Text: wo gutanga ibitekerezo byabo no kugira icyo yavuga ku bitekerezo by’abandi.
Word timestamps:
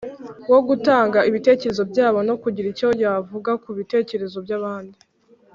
wo 0.51 0.59
gutanga 0.67 1.19
ibitekerezo 1.29 1.83
byabo 1.91 2.19
no 2.27 2.35
kugira 2.41 2.67
icyo 2.73 2.89
yavuga 3.03 3.51
ku 3.63 3.69
bitekerezo 3.77 4.37
by’abandi. 4.45 4.97